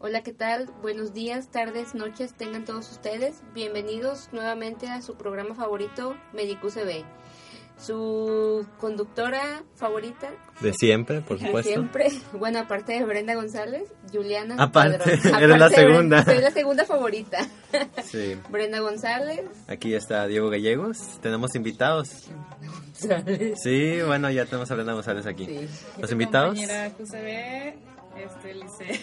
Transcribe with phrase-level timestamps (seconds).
[0.00, 0.70] Hola, ¿qué tal?
[0.80, 3.42] Buenos días, tardes, noches, tengan todos ustedes.
[3.52, 7.04] Bienvenidos nuevamente a su programa favorito, MedicuCB.
[7.76, 10.30] Su conductora favorita.
[10.60, 11.70] De siempre, por De supuesto.
[11.72, 12.08] siempre.
[12.32, 14.56] Bueno, aparte de Brenda González, Juliana.
[14.58, 15.34] Aparte, Padrón.
[15.42, 16.24] eres la de segunda.
[16.24, 17.38] Soy la segunda favorita.
[18.04, 18.36] Sí.
[18.50, 19.42] Brenda González.
[19.68, 20.98] Aquí está Diego Gallegos.
[21.20, 22.08] Tenemos invitados.
[23.62, 25.46] Sí, bueno, ya tenemos a Brenda González aquí.
[25.46, 25.68] Sí.
[26.00, 26.58] ¿Los invitados?
[28.24, 29.00] Este, Lice,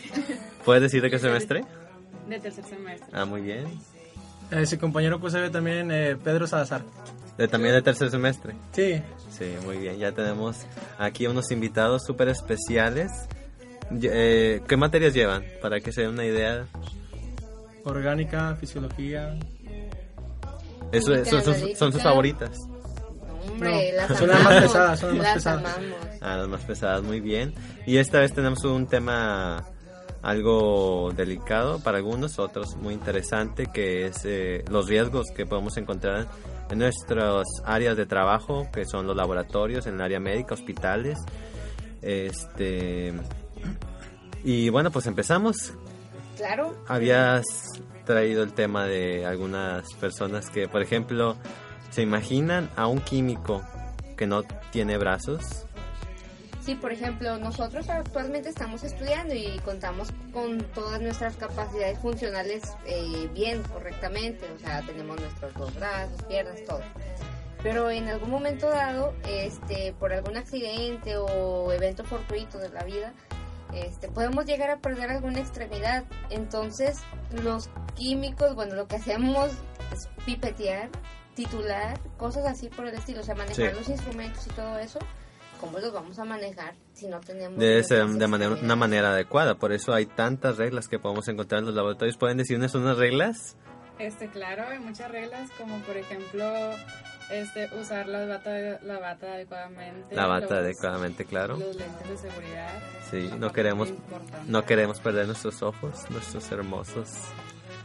[0.65, 1.63] ¿Puedes decir de qué semestre?
[2.27, 3.07] de tercer semestre.
[3.13, 3.65] Ah, muy bien.
[4.52, 6.81] Ese compañero que ve también, eh, Pedro Salazar.
[7.38, 8.55] De, también de tercer semestre.
[8.72, 9.97] Sí, Sí, muy bien.
[9.97, 10.66] Ya tenemos
[10.97, 13.11] aquí unos invitados súper especiales.
[14.02, 15.44] Eh, ¿Qué materias llevan?
[15.61, 16.66] Para que se den una idea.
[17.83, 19.38] orgánica, fisiología.
[20.91, 22.57] Eso, son, son sus favoritas.
[23.49, 25.77] Hombre, No, las son las más pesadas, son las más Las pesadas.
[25.77, 25.99] amamos.
[26.21, 27.53] Ah, las más pesadas, muy bien.
[27.85, 29.63] Y esta vez tenemos un tema
[30.21, 36.27] algo delicado para algunos, otros muy interesante, que es eh, los riesgos que podemos encontrar
[36.71, 41.19] en nuestras áreas de trabajo, que son los laboratorios, en el área médica, hospitales.
[42.01, 43.13] Este.
[44.43, 45.73] Y bueno, pues empezamos.
[46.38, 46.75] Claro.
[46.88, 47.43] Habías
[48.05, 51.38] traído el tema de algunas personas que, por ejemplo,
[51.95, 53.61] se imaginan a un químico
[54.17, 55.65] que no tiene brazos.
[56.59, 63.29] Sí, por ejemplo, nosotros actualmente estamos estudiando y contamos con todas nuestras capacidades funcionales eh,
[63.33, 64.45] bien, correctamente.
[64.53, 66.81] O sea, tenemos nuestros dos brazos, piernas, todo.
[67.63, 73.13] Pero en algún momento dado, este, por algún accidente o evento fortuito de la vida,
[73.73, 76.03] este, podemos llegar a perder alguna extremidad.
[76.29, 76.97] Entonces,
[77.41, 79.51] los químicos, bueno, lo que hacemos
[79.94, 80.89] es pipetear,
[81.35, 83.78] titular, cosas así por el estilo, o sea, manejar Sí.
[83.78, 85.00] los instrumentos y todo eso.
[85.59, 87.57] ¿Cómo los vamos a manejar si no tenemos...
[87.57, 91.59] Debe ser de manera, una manera adecuada, por eso hay tantas reglas que podemos encontrar
[91.59, 92.18] en los laboratorios.
[92.18, 93.56] ¿Pueden decirnos unas reglas?
[93.97, 96.44] Este, claro, hay muchas reglas, como por ejemplo,
[97.31, 98.52] este, usar la bata,
[98.84, 100.13] la bata adecuadamente.
[100.13, 101.56] La bata los- adecuadamente, claro.
[101.57, 102.69] Los lentes de seguridad.
[103.09, 103.90] Sí, no queremos,
[104.47, 107.07] no queremos perder nuestros ojos, nuestros hermosos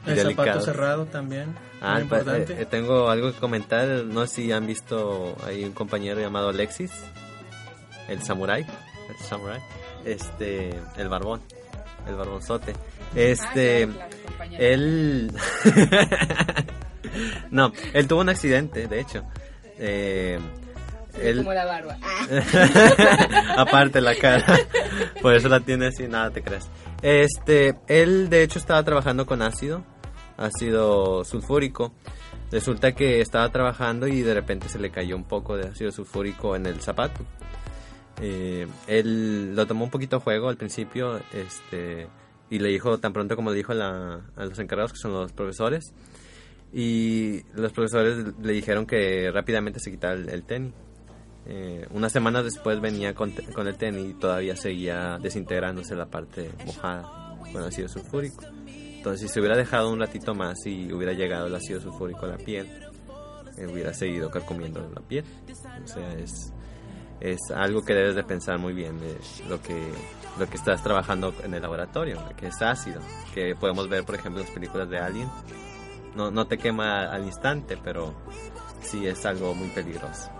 [0.06, 1.54] El zapato cerrado también.
[1.80, 2.60] Ah, muy pa- importante.
[2.62, 3.86] eh, tengo algo que comentar.
[3.88, 6.90] No sé si han visto hay un compañero llamado Alexis,
[8.08, 8.66] el samurai,
[9.08, 9.60] el samurai,
[10.04, 11.40] este, el barbón,
[12.08, 12.72] el barbonzote.
[13.14, 14.06] Este, Ah,
[14.36, 15.32] claro, él,
[17.50, 19.24] no, él tuvo un accidente, de hecho.
[19.78, 20.38] Eh,
[21.20, 21.96] él, Como la barba.
[22.02, 24.58] Ah, aparte la cara,
[25.20, 26.68] por eso la tiene así, nada te creas.
[27.02, 29.82] Este, él de hecho estaba trabajando con ácido,
[30.40, 31.92] ácido sulfúrico.
[32.50, 36.56] Resulta que estaba trabajando y de repente se le cayó un poco de ácido sulfúrico
[36.56, 37.20] en el zapato.
[38.20, 42.08] Eh, él lo tomó un poquito a juego al principio, este,
[42.50, 45.32] y le dijo tan pronto como le dijo la- a los encargados que son los
[45.32, 45.94] profesores.
[46.72, 50.72] Y los profesores le dijeron que rápidamente se quitara el, el tenis.
[51.46, 56.50] Eh, unas semanas después venía con, con el tenis y todavía seguía desintegrándose la parte
[56.66, 58.44] mojada con ácido sulfúrico.
[59.00, 62.28] Entonces, si se hubiera dejado un ratito más y hubiera llegado el ácido sulfúrico a
[62.28, 62.68] la piel,
[63.56, 65.24] eh, hubiera seguido carcomiendo la piel.
[65.82, 66.52] O sea, es,
[67.18, 69.16] es algo que debes de pensar muy bien de
[69.48, 69.90] lo que,
[70.38, 73.00] lo que estás trabajando en el laboratorio, que es ácido,
[73.32, 75.30] que podemos ver, por ejemplo, en las películas de Alien.
[76.14, 78.14] No, no te quema al instante, pero
[78.82, 80.30] sí es algo muy peligroso.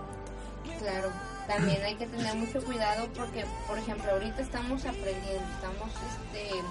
[0.77, 1.09] claro.
[1.51, 6.61] También hay que tener mucho cuidado porque, por ejemplo, ahorita estamos aprendiendo, estamos este,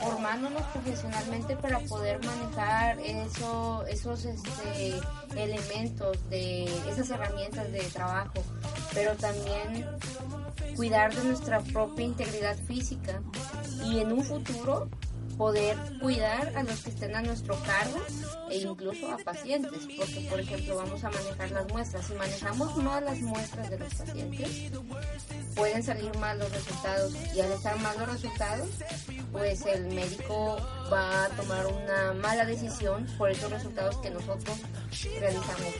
[0.00, 5.00] formándonos profesionalmente para poder manejar eso, esos este,
[5.34, 8.44] elementos de esas herramientas de trabajo,
[8.94, 9.88] pero también
[10.76, 13.20] cuidar de nuestra propia integridad física
[13.84, 14.88] y en un futuro
[15.36, 17.98] poder cuidar a los que estén a nuestro cargo
[18.50, 22.06] e incluso a pacientes, porque por ejemplo vamos a manejar las muestras.
[22.06, 24.72] Si manejamos mal las muestras de los pacientes,
[25.54, 28.68] pueden salir mal los resultados y al estar mal los resultados,
[29.32, 30.56] pues el médico
[30.92, 34.58] va a tomar una mala decisión por esos resultados que nosotros
[35.18, 35.74] realizamos,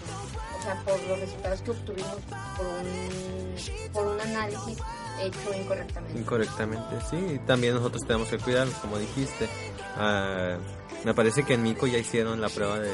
[0.59, 2.17] o sea, por los resultados que obtuvimos
[2.57, 4.79] por un, por un análisis
[5.21, 6.19] hecho incorrectamente.
[6.19, 7.41] Incorrectamente, sí.
[7.47, 9.49] También nosotros tenemos que cuidarlos, como dijiste.
[9.97, 10.57] Ah,
[11.05, 12.91] me parece que en Mico ya hicieron la prueba de...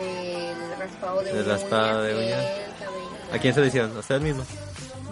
[0.00, 2.44] Del raspado de uñas, raspado de piel, uñas.
[2.78, 3.10] cabello.
[3.32, 3.96] ¿A quién se lo hicieron?
[3.96, 4.46] ¿A ustedes mismos?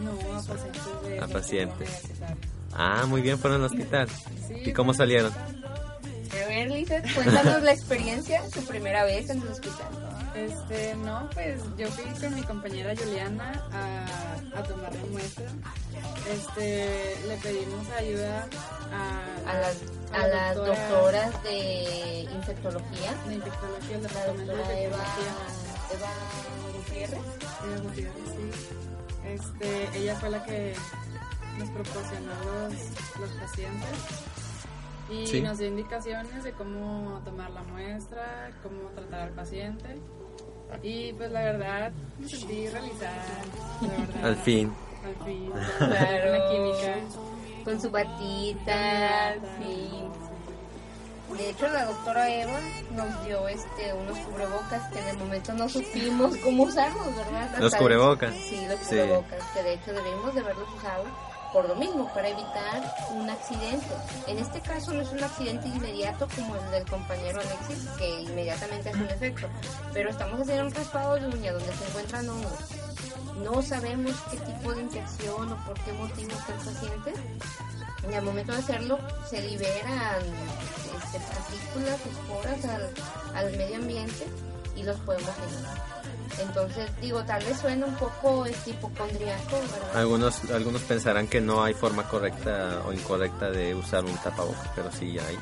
[0.03, 2.03] No, a pacientes de A pacientes.
[2.73, 4.09] Ah, muy bien, fueron al hospital.
[4.49, 5.33] Sí, ¿Y cómo salieron?
[5.33, 9.89] A ver, Lizeth, cuéntanos la experiencia, su primera vez en el hospital.
[10.35, 15.47] Este, no, pues yo fui con mi compañera Juliana a, a tomar la muestra.
[16.31, 18.47] Este, le pedimos ayuda
[18.93, 19.77] a, A las,
[20.13, 24.81] a a la las doctora doctoras de infectología, de infectología, el la departamento de doctora
[24.81, 25.33] Eva, infectología.
[25.93, 26.11] Eva
[26.77, 27.21] Gutiérrez.
[27.65, 28.51] Eva Gutiérrez, sí.
[29.27, 30.75] Este, ella fue la que
[31.59, 33.99] nos proporcionó los, los pacientes
[35.11, 35.41] y Sí.
[35.43, 39.97] nos dio indicaciones de cómo tomar la muestra, cómo tratar al paciente.
[40.83, 43.25] Y pues la verdad me sentí realizada,
[43.83, 44.25] la verdad.
[44.25, 44.73] Al fin.
[45.05, 45.53] Al fin.
[45.79, 46.33] Claro.
[46.33, 46.95] La química.
[47.65, 49.91] Con su batita, sí.
[51.37, 52.59] De hecho, la doctora Eva
[52.93, 57.51] nos dio este unos cubrebocas que en el momento no supimos cómo usarlos, ¿verdad?
[57.59, 58.35] Los Hasta- cubrebocas.
[58.35, 58.87] Sí, los Sí.
[58.97, 61.05] cubrebocas, que de hecho debemos de haberlos usado
[61.53, 63.87] por lo mismo, para evitar un accidente.
[64.27, 68.91] En este caso no es un accidente inmediato como el del compañero Alexis, que inmediatamente
[68.91, 69.49] hace un efecto,
[69.93, 72.81] pero estamos haciendo un raspado de uña donde se encuentran hongos.
[73.43, 77.13] No sabemos qué tipo de infección o por qué motivo está el paciente.
[78.11, 78.99] Y al momento de hacerlo
[79.29, 80.23] se liberan
[80.97, 82.91] este, partículas, esporas al,
[83.35, 84.27] al medio ambiente
[84.77, 85.91] y los podemos inhalar.
[86.39, 89.97] Entonces, digo, tal vez suena un poco este, hipocondriaco, ¿verdad?
[89.97, 94.91] Algunos, algunos pensarán que no hay forma correcta o incorrecta de usar un tapabocas, pero
[94.93, 95.37] sí hay.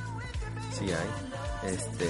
[0.72, 1.70] Sí hay.
[1.72, 2.08] Este,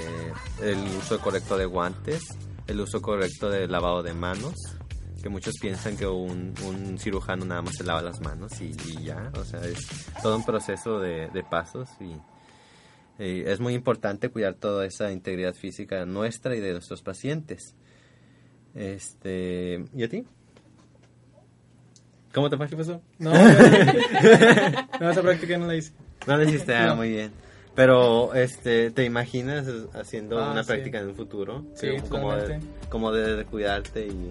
[0.62, 2.22] el uso correcto de guantes,
[2.66, 4.54] el uso correcto de lavado de manos,
[5.22, 8.72] que muchos piensan que un, un cirujano nada más se lava las manos y,
[9.02, 9.32] ya.
[9.34, 9.86] O sea, es
[10.22, 12.14] todo un proceso de, pasos y
[13.18, 17.74] es muy importante cuidar toda esa integridad física nuestra y de nuestros pacientes.
[18.78, 20.24] Este, ¿y a ti?
[22.32, 22.68] ¿Cómo te fue?
[22.68, 23.00] ¿Qué pasó?
[23.18, 23.32] No,
[25.00, 25.92] no, esa práctica no la hice.
[26.28, 26.96] No lo hiciste, ah, No.
[26.96, 27.32] muy bien.
[27.74, 30.68] Pero, este, ¿te imaginas haciendo Ah, una sí.
[30.68, 31.64] práctica en un futuro?
[31.74, 34.30] Sí, como, de, como de, de cuidarte y...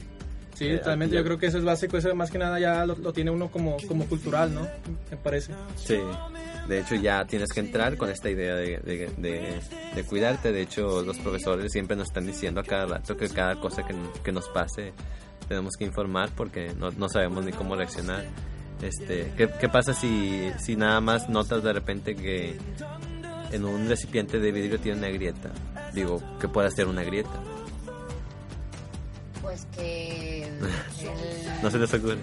[0.58, 1.16] Sí, Eh, totalmente.
[1.16, 1.98] Yo creo que eso es básico.
[1.98, 4.62] Eso más que nada ya lo, lo tiene uno como, como cultural, ¿no?
[5.12, 5.54] Me parece.
[5.76, 5.98] Sí,
[6.68, 9.60] de hecho ya tienes que entrar con esta idea de, de, de-
[9.96, 10.52] de cuidarte.
[10.52, 13.94] De hecho, los profesores siempre nos están diciendo a cada rato que cada cosa que,
[14.24, 14.94] que nos pase
[15.48, 18.26] tenemos que informar porque no, no sabemos ni cómo reaccionar.
[18.82, 22.58] Este, ¿qué, qué pasa si, si nada más notas de repente que
[23.52, 25.52] en un recipiente de vidrio tiene una grieta?
[25.94, 27.30] Digo, ¿qué puede hacer una grieta?
[29.48, 30.44] Pues que...
[30.44, 30.60] el-
[31.64, 32.18] No se les ocurre.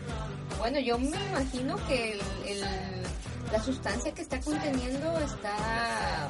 [0.58, 3.02] Bueno, yo me imagino que el, el-
[3.50, 6.28] la sustancia que está conteniendo está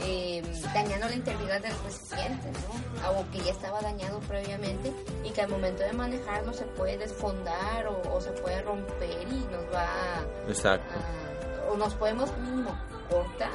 [0.00, 0.40] eh,
[0.72, 3.10] dañando la integridad del recipiente, ¿no?
[3.10, 4.92] O que ya estaba dañado previamente
[5.24, 9.34] y que al momento de manejarlo se puede desfondar o, o se puede romper y
[9.50, 10.94] nos va a, Exacto.
[10.94, 12.70] a- o nos podemos mínimo
[13.10, 13.50] cortar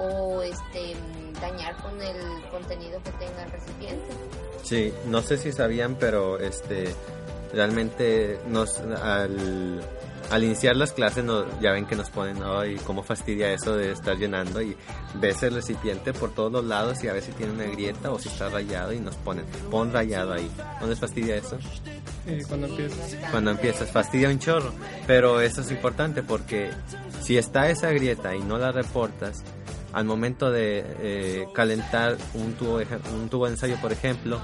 [0.00, 0.94] o este
[1.40, 4.04] dañar con el contenido que tenga el recipiente.
[4.62, 6.94] Sí, no sé si sabían, pero este
[7.52, 9.80] realmente nos al,
[10.30, 13.92] al iniciar las clases nos, ya ven que nos ponen, ay, cómo fastidia eso de
[13.92, 14.76] estar llenando y
[15.14, 18.18] ves el recipiente por todos los lados y a ver si tiene una grieta o
[18.18, 20.48] si está rayado y nos ponen, pon rayado ahí.
[20.80, 21.58] ¿No les fastidia eso?
[22.26, 23.16] eh, cuando Sí, empiezas.
[23.30, 24.72] Cuando empiezas, fastidia un chorro.
[25.06, 26.70] Pero eso es importante porque
[27.22, 29.42] si está esa grieta y no la reportas,
[29.92, 34.38] al momento de eh, calentar un tubo, de un tubo de ensayo, por ejemplo,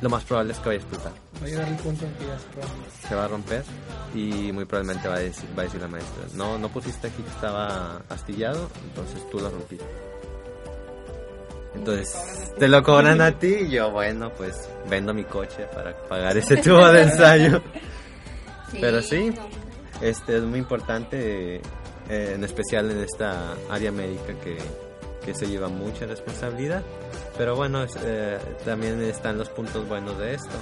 [0.00, 1.12] lo más probable es que vaya a explotar.
[1.42, 3.64] Va a llegar el punto en que ya se va a romper
[4.14, 7.22] y muy probablemente va a decir, va a decir la maestra, no, no pusiste aquí
[7.22, 9.84] que estaba astillado, entonces tú lo rompiste.
[11.74, 16.36] Entonces, te lo cobran a ti y yo, bueno, pues vendo mi coche para pagar
[16.36, 17.62] ese tubo de ensayo.
[18.80, 19.30] Pero sí.
[19.30, 19.60] no.
[20.00, 21.60] Este es muy importante,
[22.10, 24.58] eh, en especial en esta área médica que,
[25.24, 26.82] que se lleva mucha responsabilidad.
[27.38, 30.56] Pero bueno, eh, también están los puntos buenos de esto.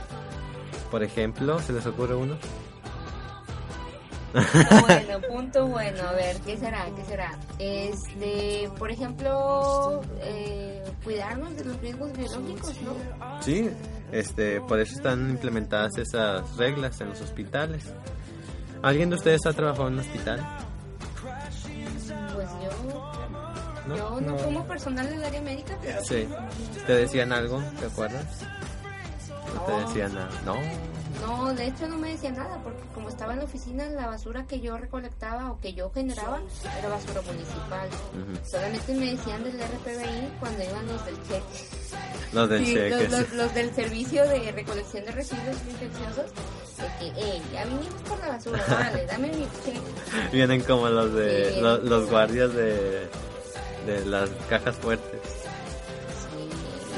[0.90, 2.36] Por ejemplo, ¿se les ocurre uno?
[4.86, 6.02] Bueno, punto bueno.
[6.06, 6.86] A ver, ¿qué será?
[6.94, 7.38] ¿Qué será?
[7.58, 13.42] Este, por ejemplo, eh, cuidarnos de los riesgos biológicos, ¿no?
[13.42, 13.70] Sí,
[14.12, 17.84] este, por eso están implementadas esas reglas en los hospitales.
[18.82, 20.67] ¿Alguien de ustedes ha trabajado en un hospital?
[23.88, 23.96] ¿No?
[23.96, 24.36] yo no, No.
[24.36, 26.28] como personal del área médica, pero Sí.
[26.86, 27.62] ¿Te decían algo?
[27.80, 28.24] ¿Te acuerdas?
[29.54, 30.28] ¿No te decían nada?
[30.44, 30.56] No.
[31.26, 34.44] No, de hecho no me decía nada, porque como estaba en la oficina, la basura
[34.46, 36.40] que yo recolectaba o que yo generaba
[36.78, 37.88] era basura municipal.
[38.48, 41.42] Solamente me decían del RPBI cuando iban los del cheque.
[42.32, 46.26] Los del Sí, cheque, los, los- los del servicio de recolección de residuos infecciosos,
[46.76, 49.80] de que, hey, ya vinimos por la basura, vale, dame mi cheque.
[50.32, 51.60] Vienen como los de Sí.
[51.60, 53.08] los guardias de,
[53.92, 55.20] de las cajas fuertes.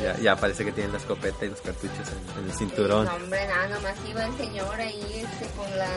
[0.02, 3.04] Ya, ya parece que tienen la escopeta y los cartuchos en, en el cinturón.
[3.04, 5.88] No, hombre, nada, nomás iba el señor ahí este, con la.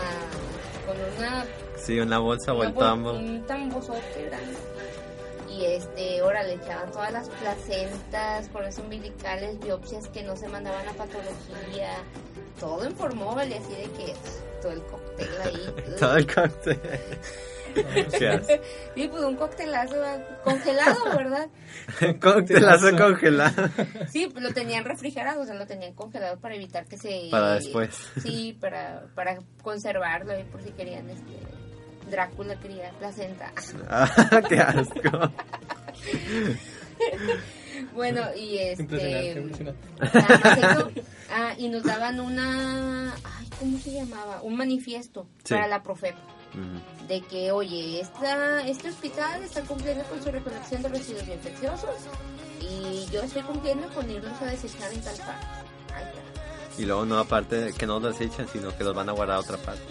[0.86, 1.46] con una.
[1.78, 4.58] Sí, una bolsa vuelta bol- un tambozote grande.
[5.50, 10.86] Y este, ahora le echaban todas las placentas, cordones umbilicales, biopsias que no se mandaban
[10.90, 11.94] a patología.
[12.60, 14.16] Todo en formol y así de que
[14.62, 15.76] todo el cóctel ahí.
[16.00, 16.80] Todo el cóctel.
[18.96, 19.96] Sí, pues un coctelazo
[20.44, 21.48] congelado, ¿verdad?
[22.22, 23.70] Cóctelazo congelado.
[24.12, 27.28] Sí, pues lo tenían refrigerado, o sea, lo tenían congelado para evitar que se...
[27.32, 27.90] Para después.
[28.22, 31.32] Sí, para, para conservarlo y por si querían, este...
[32.10, 33.52] Drácula quería placenta.
[33.90, 35.32] Ah, qué asco.
[37.94, 39.32] Bueno, y este...
[39.32, 40.92] eso.
[41.32, 43.14] Ah, y nos daban una...
[43.14, 44.42] Ay, ¿cómo se llamaba?
[44.44, 45.54] Un manifiesto Sí.
[45.54, 45.82] para la
[47.08, 51.90] De que, oye, esta, este hospital está cumpliendo con su recolección de residuos infecciosos
[52.62, 55.46] y yo estoy cumpliendo con irlos a desechar en tal parte.
[55.96, 56.82] Ahí está.
[56.82, 59.40] Y luego no aparte que no los echan, sino que los van a guardar a
[59.40, 59.82] otra parte.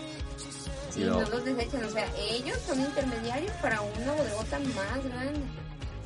[0.90, 5.04] Sí, Y no luego- los desechan, o sea, ellos son intermediarios para una bodegota más
[5.04, 5.40] grande,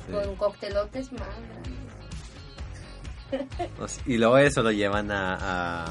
[0.07, 0.11] Sí.
[0.13, 1.77] con coctelotes más grandes.
[4.05, 5.85] Y luego eso lo llevan a,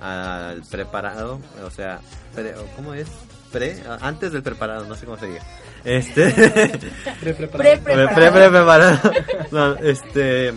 [0.00, 2.00] a- al preparado, o sea,
[2.34, 3.08] pre- ¿cómo es?
[3.52, 5.42] Pre, antes del preparado, no sé cómo se diga.
[5.84, 6.30] Este,
[7.20, 7.50] Pre-preparado.
[7.50, 8.50] Pre- pre, pre, Preparado.
[8.50, 9.12] preparado.
[9.50, 10.52] No, este,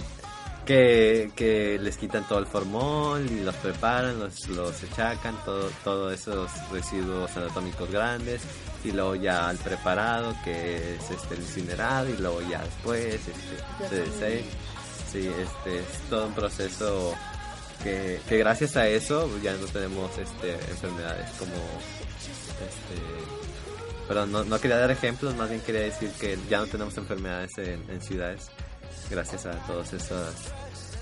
[0.65, 6.13] que, que les quitan todo el formol y los preparan, los, los echacan, todo, todos
[6.13, 8.41] esos residuos anatómicos grandes
[8.83, 14.05] y luego ya al preparado que es este el incinerado y luego ya después este,
[14.19, 14.43] se.
[15.11, 17.13] Sí, este es todo un proceso
[17.83, 21.53] que, que gracias a eso ya no tenemos este enfermedades como
[22.61, 23.01] este
[24.07, 27.57] pero no, no quería dar ejemplos, más bien quería decir que ya no tenemos enfermedades
[27.57, 28.49] en, en ciudades
[29.09, 30.53] gracias a todas esas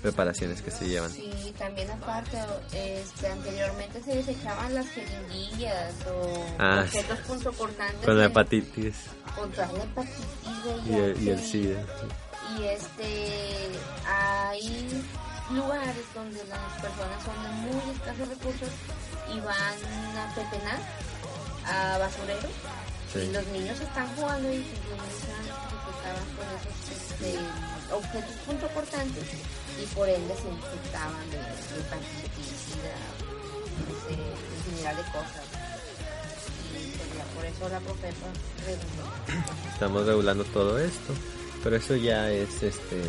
[0.02, 1.10] preparaciones que se llevan.
[1.10, 2.38] Sí, también aparte,
[2.74, 8.96] este, anteriormente se desechaban las jeringuillas o Ah, objetos punzocortantes Con la hepatitis
[9.36, 10.28] contra la hepatitis
[10.86, 11.48] y el, y el VIH.
[11.48, 11.86] SIDA.
[12.58, 13.70] Y este,
[14.06, 15.04] hay
[15.52, 18.70] lugares donde las personas son de muy escasos recursos
[19.34, 20.80] y van a pepenar
[21.66, 22.50] a basurero
[23.14, 23.20] Sí.
[23.20, 27.38] y los niños están jugando y sus niños se infectaban con esos este,
[27.94, 29.24] objetos punzocortantes
[29.82, 31.44] y por ende se infectaban de, de
[32.58, 32.98] SIDA,
[33.78, 34.14] no sé,
[34.58, 35.46] infinidad de cosas.
[36.74, 38.28] Y pues ya por eso la profeta
[38.66, 39.44] reguló.
[39.74, 41.14] Estamos regulando todo esto,
[41.64, 43.00] pero eso ya es este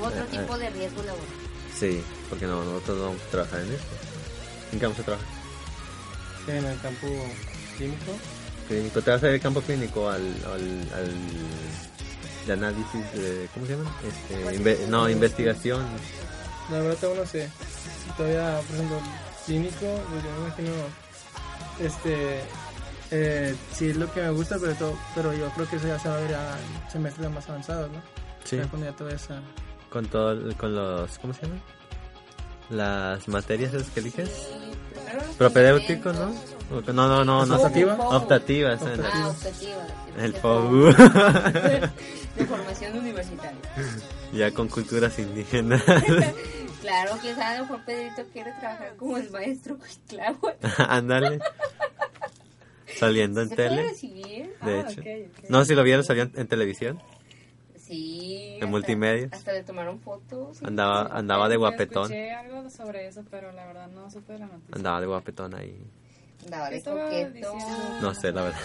[0.00, 1.26] Otro Ah, tipo de riesgo laboral.
[1.78, 3.94] sí, porque no nosotros no vamos a trabajar en esto.
[4.72, 5.28] ¿En qué vamos a trabajar?
[6.46, 7.06] Sí, en el campo
[7.78, 8.12] químico.
[8.68, 11.14] Clínico, te vas a ir al campo clínico al, al, al
[12.46, 13.96] de análisis de ¿cómo se llama?
[14.06, 15.84] Este, inve- no, investigación.
[16.70, 17.50] La verdad todavía no sé.
[18.16, 19.00] Todavía, por ejemplo,
[19.46, 20.70] clínico, pues yo me imagino,
[21.80, 22.40] este,
[23.10, 25.98] eh, sí es lo que me gusta, pero, todo, pero yo creo que eso ya
[25.98, 26.58] se va a ver a
[26.90, 28.00] semestres más avanzados, ¿no?
[28.44, 28.56] Sí.
[28.56, 29.40] Ya toda esa...
[29.90, 31.60] Con todo con los ¿cómo se llama?
[32.70, 34.30] Las materias esas que eliges.
[35.36, 36.32] Propedéutico, ¿no?
[36.70, 37.56] No, no, no, no.
[37.56, 37.94] ¿Optativa?
[37.94, 38.82] Optativas.
[38.82, 38.96] eh.
[39.12, 39.86] Ah, optativa.
[40.18, 40.84] El POU.
[42.36, 43.58] De formación universitaria.
[44.32, 45.82] ya con culturas indígenas.
[46.80, 49.76] Claro, que sabe, a lo mejor Pedrito quiere trabajar como el maestro
[50.08, 50.38] Claro.
[50.88, 51.38] Ándale.
[52.98, 53.82] Saliendo en ¿Se puede tele.
[53.90, 54.56] recibir?
[54.64, 55.00] De Ah, hecho.
[55.02, 55.06] ok,
[55.44, 55.50] ok.
[55.50, 56.98] No, si lo vieron, salió en, en televisión.
[57.76, 58.46] Sí.
[58.52, 59.30] En hasta- multimedios.
[59.32, 60.62] Hasta le tomaron fotos.
[60.62, 62.04] Andaba, andaba de Yo guapetón.
[62.04, 64.74] Escuché algo sobre eso, pero la verdad no supe la noticia.
[64.74, 65.76] Andaba de guapetón ahí.
[66.44, 67.30] Andaba ¿Qué de estaba coqueto.
[67.32, 67.98] diciendo?
[68.00, 68.60] No sé, la verdad.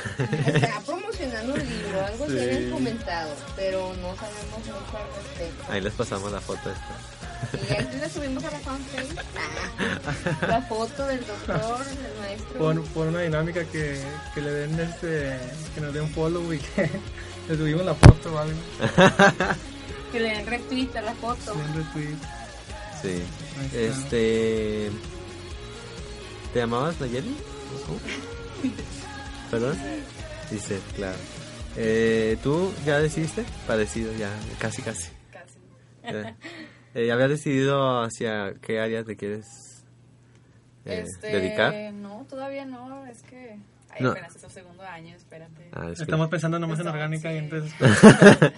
[0.56, 2.34] Está promocionando un libro, algo Sí.
[2.34, 5.72] tienen comentado, pero no sabemos mucho al respecto.
[5.72, 7.68] Ahí les pasamos la foto esta.
[7.70, 9.16] Y ahí la subimos a la fanpage.
[9.38, 12.58] Ah, la foto del doctor, del maestro.
[12.60, 14.02] Pon, pon una dinámica que,
[14.34, 15.38] que le den este,
[15.76, 16.90] que nos den follow y que
[17.50, 18.58] le subimos la foto o algo.
[20.12, 21.54] Que le den retweet a la foto.
[21.54, 22.16] Den retweet.
[23.02, 23.22] Sí.
[23.76, 24.90] Este.
[26.54, 27.36] ¿Te llamabas Nayeli?
[27.86, 28.00] ¿Cómo?
[29.52, 29.78] ¿Perdón?
[30.52, 31.18] Dice, claro.
[31.78, 33.44] Eh, ¿Tú ya decidiste?
[33.68, 34.30] Parecido, ya,
[34.60, 35.10] casi, casi.
[35.32, 35.60] Casi.
[36.94, 39.46] Eh, ¿Habías decidido hacia qué área te quieres
[40.86, 41.74] eh, Este, dedicar?
[41.94, 43.58] No, todavía no, es que
[43.90, 44.12] ay, No.
[44.12, 45.70] apenas es el segundo año, espérate.
[45.74, 47.74] Ah, es que- Estamos pensando nomás en Estamos, orgánica y entonces...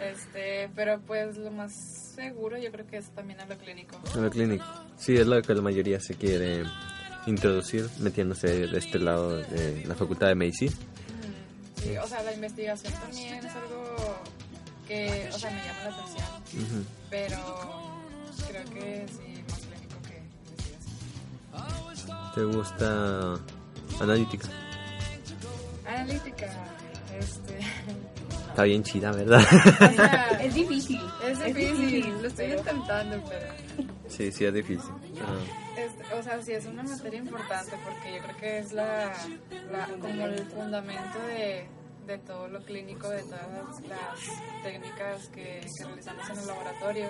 [0.00, 1.72] Este, pero pues lo más
[2.14, 3.96] seguro yo creo que es también a lo clínico.
[4.14, 4.64] En la clínica.
[4.96, 6.64] Sí, es lo que la mayoría se quiere
[7.26, 10.72] introducir, metiéndose de este lado de la Facultad de Medicina.
[11.82, 13.96] Sí, o sea, la investigación también es algo
[14.88, 16.26] que, o sea, me llama la atención,
[16.62, 16.84] Ujú.
[17.10, 17.36] pero
[18.48, 22.34] creo que sí, más clínico que investigación.
[22.34, 23.38] ¿Te gusta
[24.00, 24.48] analítica?
[25.86, 26.46] Analítica,
[27.18, 27.58] este...
[28.48, 29.40] Está bien chida, ¿verdad?
[29.42, 31.00] o sea, Es difícil.
[31.26, 33.93] es difícil, lo estoy intentando, pero...
[34.08, 34.90] sí, sí, es difícil.
[35.76, 39.12] Este, o sea, sí es una materia importante porque yo creo que es la,
[39.72, 41.66] la- como el fundamento de,
[42.06, 47.06] de todo lo clínico, de todas las, técnicas que, que realizamos en el laboratorio.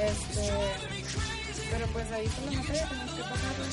[0.00, 0.50] Este,
[1.70, 3.64] pero pues ahí por la materia tenemos que pasarlo.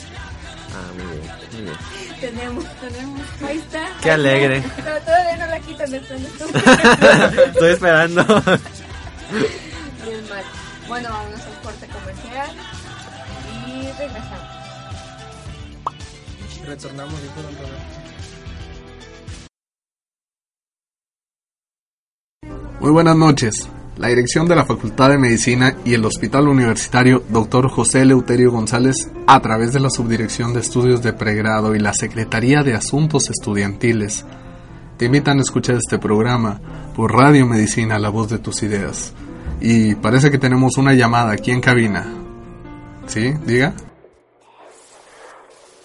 [0.74, 2.20] ah, muy bien, muy bien.
[2.20, 2.66] Tenemos.
[2.82, 3.22] Tenemos.
[3.44, 3.88] Ahí está.
[4.02, 4.62] Qué alegre.
[4.62, 7.42] No, todavía no la quitan pronto.
[7.46, 8.24] Estoy esperando.
[10.04, 10.44] Bien mal.
[10.88, 12.50] Bueno, vamos a un corte comercial
[13.66, 14.66] y regresamos.
[16.64, 18.06] Retornamos y por otro lado.
[22.80, 23.68] Muy buenas noches.
[23.98, 27.68] La dirección de la Facultad de Medicina y el Hospital Universitario Dr.
[27.70, 32.62] José Eleuterio González, a través de la Subdirección de Estudios de Pregrado y la Secretaría
[32.62, 34.26] de Asuntos Estudiantiles,
[34.98, 36.62] te invitan a escuchar este programa
[36.96, 39.14] por Radio Medicina, la voz de tus ideas.
[39.62, 42.06] Y parece que tenemos una llamada aquí en cabina.
[43.08, 43.34] ¿Sí?
[43.46, 43.74] Diga.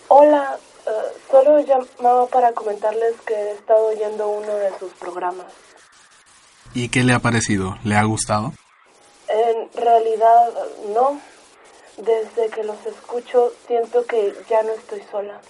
[0.09, 0.91] Hola, eh,
[1.31, 5.47] solo llamaba para comentarles que he estado oyendo uno de sus programas.
[6.75, 7.77] ¿Y qué le ha parecido?
[7.85, 8.53] ¿Le ha gustado?
[9.29, 10.53] En realidad,
[10.95, 11.21] no.
[11.97, 15.41] Desde que los escucho, siento que ya no estoy sola.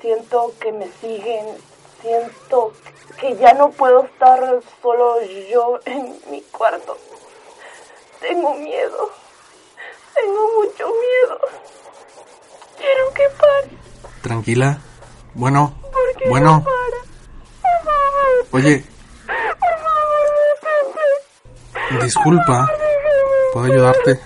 [0.00, 1.46] Siento que me siguen.
[2.02, 2.72] Siento
[3.20, 6.96] que ya no puedo estar solo yo en mi cuarto.
[8.20, 9.10] Tengo miedo.
[10.14, 11.40] Tengo mucho miedo.
[12.76, 13.78] Quiero que pare.
[14.22, 14.78] Tranquila.
[15.34, 15.74] Bueno.
[15.82, 16.50] ¿Por qué Bueno.
[16.58, 16.74] no para?
[17.62, 18.46] Por favor.
[18.52, 18.84] Oye,
[19.26, 19.36] Por
[21.90, 22.70] favor, disculpa.
[23.52, 24.20] ¿Puedo ayudarte?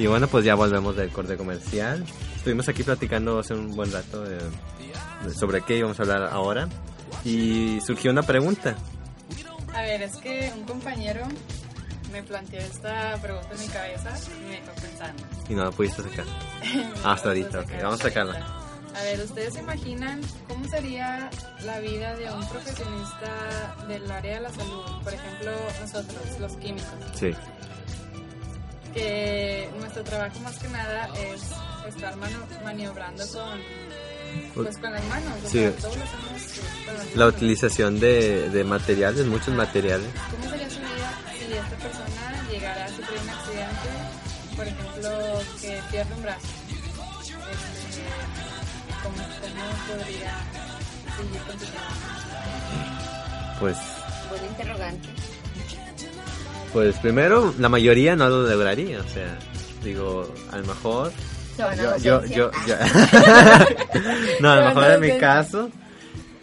[0.00, 2.04] Y bueno, pues ya volvemos del corte comercial.
[2.36, 6.68] Estuvimos aquí platicando hace un buen rato de- de sobre qué íbamos a hablar ahora.
[7.24, 8.76] Y surgió una pregunta.
[9.74, 11.26] A ver, es que un compañero
[12.12, 15.22] me planteó esta pregunta en mi cabeza y me dejó pensando.
[15.50, 16.24] Y no la pudiste sacar.
[17.04, 17.70] Hasta ahorita, ok.
[17.82, 18.56] Vamos a sacarla.
[18.96, 21.28] A ver, ¿ustedes se imaginan cómo sería
[21.64, 24.82] la vida de un profesionista del área de la salud?
[25.04, 27.30] Por ejemplo, nosotros, los químicos, Sí.
[28.92, 31.42] Que nuestro trabajo más que nada es
[31.94, 32.14] estar
[32.64, 33.60] maniobrando con,
[34.54, 35.32] pues, con las manos.
[35.44, 35.58] o Sí.
[35.58, 36.42] sea, todo lo hacemos
[36.86, 37.34] con las La manos.
[37.34, 40.08] utilización de, de materiales, muchos materiales.
[40.30, 43.90] ¿Cómo sería su vida si esta persona llegara a sufrir un accidente?
[44.56, 45.10] Por ejemplo,
[45.60, 46.46] que pierde un brazo.
[47.50, 48.02] Este,
[49.02, 50.34] ¿cómo, ¿Cómo podría
[51.16, 51.96] seguir con su trabajo?
[53.60, 53.76] Pues,
[54.28, 55.08] Buen interrogante.
[56.72, 59.00] Pues primero, la mayoría no lo lograría.
[59.00, 59.38] O sea,
[59.82, 61.12] digo, a lo mejor
[61.58, 62.36] a yo, yo, docencia.
[62.36, 62.76] yo, yo-
[64.40, 65.70] no, a lo mejor en mi caso,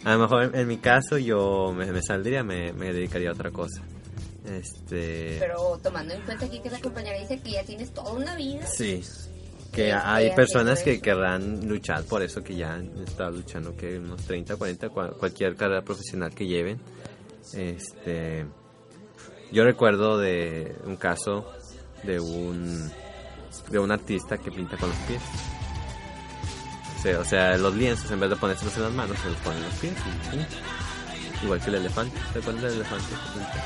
[0.04, 3.50] a lo mejor en mi caso yo me, me saldría, me, me dedicaría a otra
[3.50, 3.82] cosa.
[4.46, 8.34] Este, Pero tomando en cuenta aquí que la compañera dice que ya tienes toda una
[8.34, 8.64] vida.
[8.66, 9.02] sí,
[9.72, 14.22] que Sí, hay personas que querrán luchar por eso, que ya estado luchando, que unos
[14.22, 16.78] 30, 40, cua- cualquier carrera profesional que lleven.
[17.52, 18.46] Este,
[19.52, 21.50] yo recuerdo de un caso
[22.02, 22.90] de un
[23.70, 25.22] de un artista que pinta con los pies.
[26.98, 29.38] O sea, o sea, los lienzos en vez de ponérselos en las manos se los
[29.38, 30.48] ponen en los pies y pinta.
[31.42, 32.18] Igual que el elefante.
[32.32, 33.64] ¿Te acuerdas del elefante que pinta?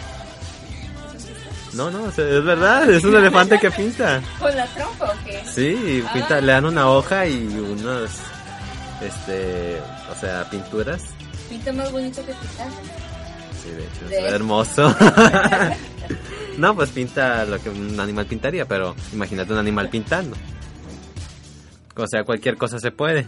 [1.72, 4.20] No, no, o sea, es verdad, es un elefante que pinta.
[4.38, 5.42] ¿Con la trompa o qué?
[5.46, 8.10] Sí, pinta, le dan una hoja y unos,
[9.00, 11.02] este, o sea, pinturas.
[11.48, 12.68] Pinta más bonito que pintar.
[13.62, 14.94] Sí, de hecho, De- es hermoso.
[16.58, 20.36] no, pues pinta lo que un animal pintaría, pero imagínate un animal pintando.
[21.96, 23.26] o sea, cualquier cosa se puede.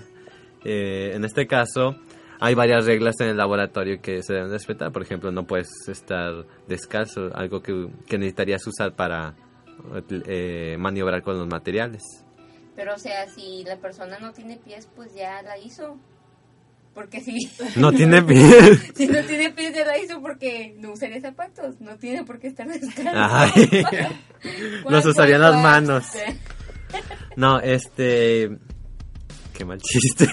[0.65, 1.97] Eh, en este caso,
[2.41, 4.93] hay varias reglas en el laboratorio que se deben respetar.
[4.93, 6.33] Por ejemplo, no puedes estar
[6.67, 9.35] descalzo, algo que, que necesitarías usar para
[10.27, 12.03] eh, maniobrar con los materiales.
[12.75, 15.97] Pero, o sea, si la persona no tiene pies, pues ya la hizo.
[16.95, 17.51] Porque si...
[17.77, 18.93] No tiene pies.
[18.95, 21.81] si no tiene pies, ya la hizo porque no usaría zapatos.
[21.81, 23.11] No tiene por qué estar descalzo.
[23.15, 23.85] Ay.
[24.89, 26.05] Los usarían las manos.
[27.37, 28.59] No, este...
[29.53, 30.27] Qué mal chiste.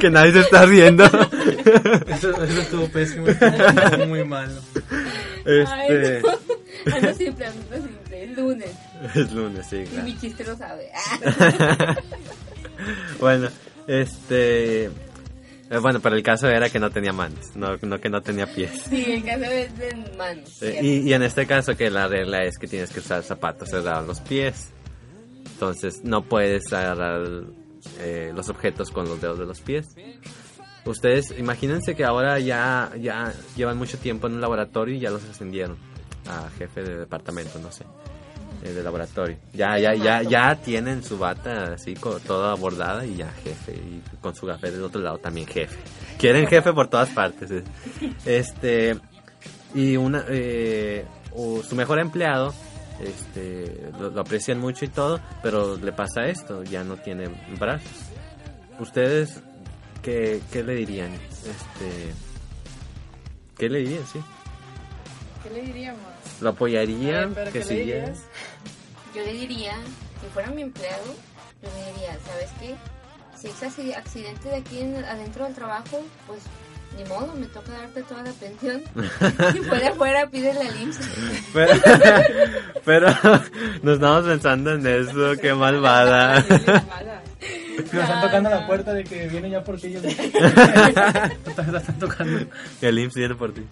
[0.00, 1.04] que nadie se está riendo.
[1.04, 3.28] Eso, eso estuvo pésimo.
[3.28, 4.60] Estuvo muy malo.
[5.46, 5.64] Este...
[5.68, 6.92] Ay, no.
[6.92, 8.24] Algo simple, algo simple.
[8.24, 8.70] Es lunes.
[9.14, 9.76] Es lunes, sí.
[9.76, 10.04] Y claro.
[10.04, 10.90] mi chiste lo sabe.
[13.20, 13.48] bueno,
[13.86, 14.90] este...
[15.70, 18.46] eh, Bueno, pero el caso era que no tenía manos, no, no que no tenía
[18.52, 18.82] pies.
[18.88, 20.62] Sí, el caso es de manos.
[20.62, 23.70] Eh, Y, y en este caso que la regla es que tienes que usar zapatos
[23.70, 24.68] cerrados los pies.
[25.52, 27.22] Entonces no puedes agarrar
[27.98, 29.94] eh, los objetos con los dedos de los pies.
[30.86, 35.22] Ustedes imagínense que ahora ya, ya llevan mucho tiempo en un laboratorio y ya los
[35.24, 35.76] ascendieron
[36.26, 37.84] a jefe de departamento, no sé,
[38.62, 39.36] eh, de laboratorio.
[39.52, 44.34] Ya, ya, ya, ya tienen su bata así toda bordada y ya jefe y con
[44.34, 45.78] su café del otro lado también jefe.
[46.18, 47.50] Quieren jefe por todas partes.
[47.50, 47.64] eh.
[48.26, 48.96] Este
[49.74, 52.52] y una eh, o su mejor empleado
[53.00, 57.88] este lo, lo aprecian mucho y todo pero le pasa esto ya no tiene brazos
[58.78, 59.40] ustedes
[60.02, 62.12] qué, qué le dirían este
[63.56, 64.20] qué le dirían sí
[65.42, 66.00] ¿Qué le diríamos?
[66.40, 68.24] lo apoyarían que ¿qué le siguiera dirías?
[69.14, 69.74] Yo le diría,
[70.20, 71.04] si fuera mi empleado,
[71.62, 72.74] yo le diría, ¿sabes qué?
[73.36, 76.40] Si es acci- accidente de aquí en- adentro del trabajo, pues
[76.96, 78.82] ni modo, me toca darte toda la pensión.
[79.52, 81.00] si fuera afuera, pídele al IMSS.
[81.52, 81.72] pero,
[82.84, 83.08] pero
[83.82, 86.44] nos estamos pensando en eso qué malvada.
[86.48, 89.88] Pero están tocando la puerta de que vienen ya por ti.
[89.88, 90.04] ellos.
[90.04, 92.46] están, tocando.
[92.82, 93.62] el IMSS viene por ti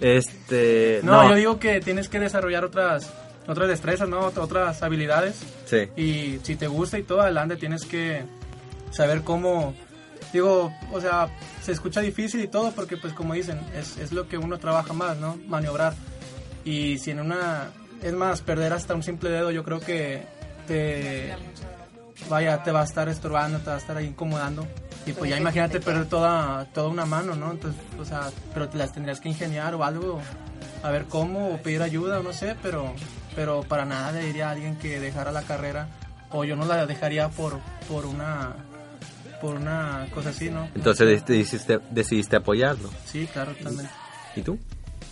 [0.00, 3.10] este No, yo digo que tienes que desarrollar otras
[3.46, 4.30] otras destrezas, ¿no?
[4.30, 5.36] Ot- Otras habilidades.
[5.66, 8.22] sí Y si te gusta y todo adelante, tienes que
[8.90, 9.74] saber cómo.
[10.32, 11.28] Digo, o sea,
[11.62, 14.92] se escucha difícil y todo porque, pues, como dicen, es, es lo que uno trabaja
[14.92, 15.38] más, ¿no?
[15.46, 15.94] Maniobrar.
[16.64, 17.70] Y si en una.
[18.02, 20.24] Es más, perder hasta un simple dedo, yo creo que
[20.66, 21.34] te.
[22.28, 24.66] Vaya, te va a estar estorbando, te va a estar ahí incomodando.
[25.06, 27.52] Y pues ya imagínate perder toda, toda una mano, ¿no?
[27.52, 30.20] Entonces, o sea, pero te las tendrías que ingeniar o algo,
[30.82, 32.92] a ver cómo, o pedir ayuda, o no sé, pero,
[33.36, 35.86] pero para nada le diría a alguien que dejara la carrera,
[36.30, 38.56] o yo no la dejaría por, por una,
[39.40, 40.68] por una cosa así, ¿no?
[40.74, 43.92] entonces decidiste, decidiste apoyarlo Sí, claro, totalmente.
[44.34, 44.58] ¿y tú?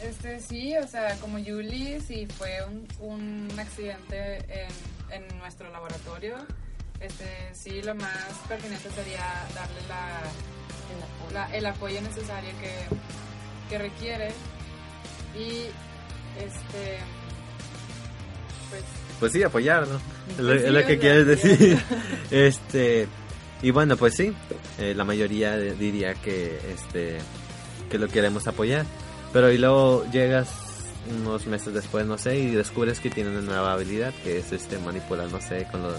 [0.02, 2.86] Este, sí, o sea, como Julie, sí fue un,
[3.50, 4.38] un accidente
[5.12, 6.36] en, en nuestro laboratorio.
[7.00, 8.12] Este, sí, lo más
[8.48, 10.20] pertinente sería darle la,
[11.32, 12.74] la- el apoyo necesario que,
[13.70, 14.28] que requiere.
[15.34, 15.68] Y,
[16.38, 16.98] este,
[18.74, 19.42] pues, Pues sí,
[20.38, 21.78] lo, Pues es sí, lo que quieres decir.
[22.30, 23.08] este
[23.62, 24.32] y bueno, pues sí,
[24.78, 27.18] eh, la mayoría de- diría que este
[27.90, 28.84] que lo queremos apoyar,
[29.32, 30.48] pero y luego llegas
[31.18, 34.78] unos meses después, no sé, y descubres que tiene una nueva habilidad que es este
[34.78, 35.94] manipular, no sé, con los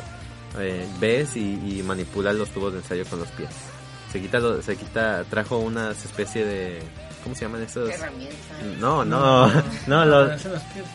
[0.59, 3.49] eh, ves y, y manipula los tubos de ensayo con los pies.
[4.11, 6.79] Se quita, lo- se quita, trajo una especie de,
[7.25, 7.89] ¿cómo se llaman esos?
[7.89, 8.35] Herramienta.
[8.79, 9.51] No, no,
[9.87, 10.41] no, los.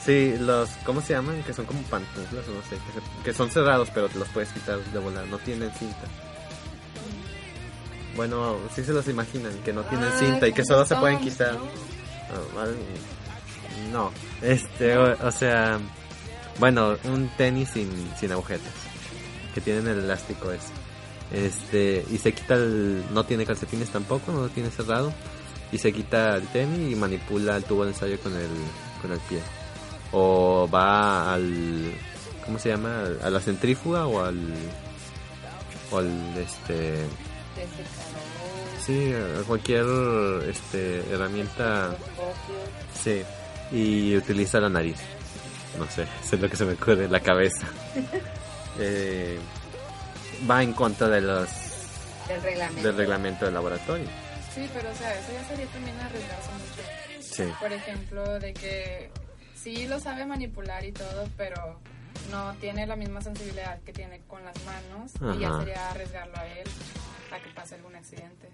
[0.03, 1.43] Sí, los, ¿cómo se llaman?
[1.43, 4.29] Que son como pantuflas o no sé, que, se- que son cerrados pero te los
[4.29, 5.99] puedes quitar de volar, no tienen cinta.
[8.17, 11.55] Bueno, sí se los imaginan, que no tienen cinta y que solo se pueden quitar.
[11.55, 11.65] ¿no?
[12.59, 12.67] Ah.
[13.93, 14.11] No,
[14.43, 15.79] este, o, o sea,
[16.59, 17.89] bueno, un tenis sin,
[18.19, 18.73] sin agujetas,
[19.55, 20.69] que tienen el elástico ese.
[21.33, 25.13] Este, y se quita el, no tiene calcetines tampoco, no lo tiene cerrado,
[25.73, 28.49] y se quita el tenis y manipula el tubo de ensayo con el,
[29.01, 29.41] con el pie.
[30.13, 31.93] O va al,
[32.45, 33.05] ¿cómo se llama?
[33.23, 34.39] A la centrífuga o al,
[35.93, 37.05] o al, este,
[38.85, 39.85] sí, a cualquier,
[40.49, 41.95] este, herramienta.
[43.03, 43.23] Sí,
[43.71, 44.99] y utiliza la nariz.
[45.79, 47.67] No sé, eso es lo que se me ocurre la cabeza.
[48.79, 49.37] Eh,
[50.49, 51.49] va en contra de los
[52.29, 52.83] Del reglamento.
[52.83, 54.07] del reglamento del laboratorio.
[54.55, 56.83] Sí, pero, o sea, eso ya sería también arriesgarse mucho.
[57.21, 57.45] Sí.
[57.61, 59.11] Por ejemplo, de que
[59.55, 61.81] sí lo sabe manipular y todo, pero
[62.31, 66.47] no tiene la misma sensibilidad que tiene con las manos y ya sería arriesgarlo a
[66.47, 66.69] él
[67.33, 68.49] a que pase algún accidente.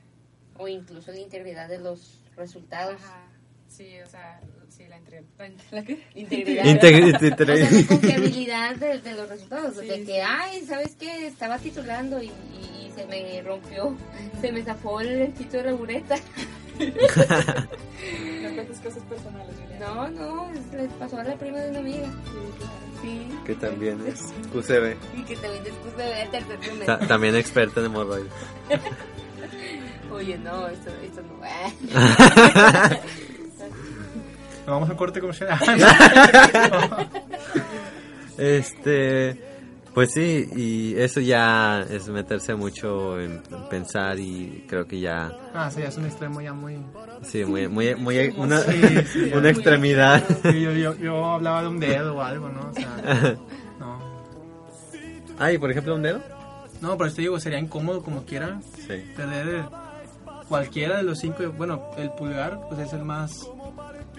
[0.59, 3.03] O incluso la integridad de los resultados.
[3.03, 3.29] Ajá.
[3.69, 4.41] Sí, o sea,
[4.77, 5.25] Sí, la integridad.
[5.39, 6.03] ¿La, la qué?
[6.15, 6.65] Integridad.
[6.67, 9.75] O sea, la confiabilidad de, de los resultados.
[9.81, 10.05] Sí, de sí.
[10.07, 11.27] que, ay, ¿sabes qué?
[11.27, 13.95] Estaba titulando y, y- y se me rompió,
[14.41, 16.17] se me zafó el lentito de la bureta.
[18.43, 19.87] No cuentes cosas personales, Juliana.
[19.87, 22.09] No, no, les pasó a la prima de una amiga.
[23.03, 23.29] Sí.
[23.45, 24.21] que también es
[24.53, 24.95] QCB.
[25.19, 25.71] Y que también de
[26.05, 28.31] ver tercer también experta en hemorroides.
[30.13, 31.37] Oye, no, esto, esto no.
[34.67, 35.59] Vamos a corte comercial.
[38.39, 39.41] Este,
[39.95, 45.71] pues sí, y eso ya es meterse mucho en pensar y creo que ya, ah,
[45.71, 46.77] sí, es un extremo ya muy...
[47.23, 50.23] sí, muy, muy, muy, una, Sí, sí, una extremidad.
[50.43, 52.61] Sí, yo, yo, yo hablaba de un dedo o algo, ¿no?
[52.69, 53.37] O sea,
[53.81, 53.99] no.
[55.39, 56.21] Ay, por ejemplo, un dedo.
[56.83, 59.03] No, pero te digo, sería incómodo como quiera Sí.
[59.17, 59.65] perder
[60.47, 61.43] cualquiera de los cinco.
[61.57, 63.49] Bueno, el pulgar, pues es el más,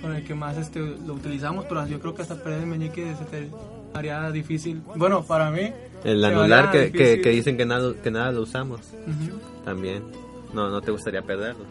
[0.01, 3.15] con el que más este, lo utilizamos, pero yo creo que hasta perder el meñique
[3.15, 3.49] se te
[3.93, 4.81] haría difícil.
[4.95, 5.73] Bueno, para mí.
[6.03, 8.81] El anular que, que, dicen que nada, que nada lo usamos
[9.65, 10.03] también.
[10.53, 11.65] No, no te gustaría perderlo.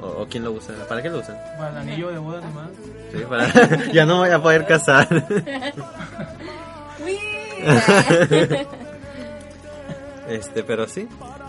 [0.00, 0.74] ¿O, o quién lo usa?
[0.88, 1.36] ¿Para qué lo usan?
[1.56, 2.70] Para el anillo de boda nomás.
[3.12, 3.92] Sí, para...
[3.92, 5.08] ya no voy a poder casar.
[10.28, 11.06] Este, pero sí,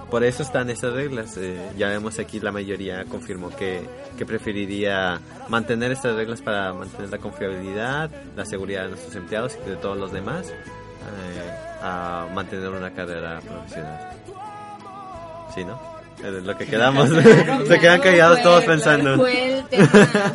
[0.09, 1.37] por eso están esas reglas.
[1.37, 3.81] Eh, ya vemos aquí la mayoría confirmó que,
[4.17, 9.69] que preferiría mantener estas reglas para mantener la confiabilidad, la seguridad de nuestros empleados y
[9.69, 14.11] de todos los demás, eh, a mantener una carrera profesional.
[15.53, 15.79] ¿Sí, no?
[16.23, 17.09] Es lo que quedamos.
[17.67, 19.15] Se quedan callados todos pensando.
[19.17, 19.87] Fue el tema,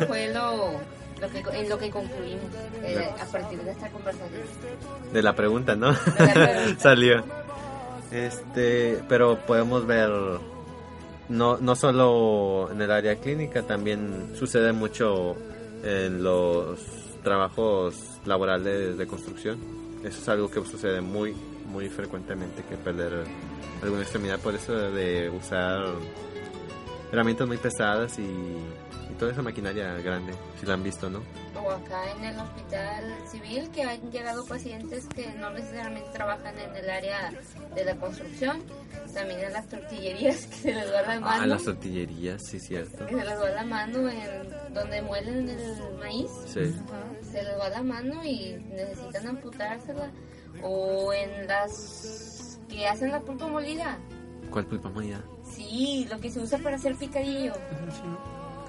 [0.07, 0.79] fue lo,
[1.19, 2.45] lo que, en lo que concluimos
[2.83, 4.41] eh, a partir de esta conversación.
[5.11, 5.91] De la pregunta, ¿no?
[5.91, 6.75] la pregunta.
[6.79, 7.23] Salió.
[8.11, 10.09] Este, pero podemos ver,
[11.29, 15.35] no, no solo en el área clínica, también sucede mucho
[15.83, 16.79] en los
[17.23, 19.57] trabajos laborales de construcción.
[20.03, 21.35] Eso es algo que sucede muy,
[21.71, 23.23] muy frecuentemente, que perder
[23.81, 25.85] alguna extremidad por eso de usar
[27.11, 28.57] herramientas muy pesadas y,
[29.11, 31.21] y toda esa maquinaria grande, si la han visto, ¿no?
[31.61, 36.75] O acá en el hospital civil que han llegado pacientes que no necesariamente trabajan en
[36.75, 37.31] el área
[37.75, 38.61] de la construcción,
[39.13, 41.45] también en las tortillerías que se les va la Ah, mano.
[41.47, 43.05] las tortillerías, sí, cierto.
[43.05, 46.31] que se les va la mano en donde muelen el maíz.
[46.45, 46.73] Sí.
[47.31, 50.09] se les va la mano y necesitan amputársela
[50.63, 53.97] o en las que hacen la pulpa molida
[54.49, 55.21] ¿Cuál pulpa molida?
[55.55, 57.53] sí lo que se usa para hacer picadillo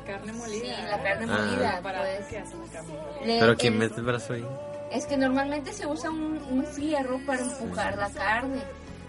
[0.04, 0.86] Carne sí molida.
[0.90, 1.38] la carne Ah.
[1.46, 3.26] molida Para pues qué hacen la carne molida.
[3.26, 4.46] le- ¿Pero quién mete el brazo ahí?
[4.90, 8.60] es que normalmente se usa un, un fierro para empujar la carne